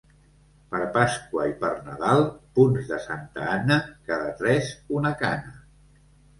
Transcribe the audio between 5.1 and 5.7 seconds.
cana.